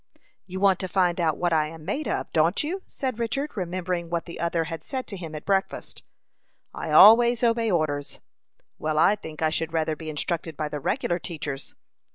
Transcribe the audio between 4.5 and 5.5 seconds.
had said to him at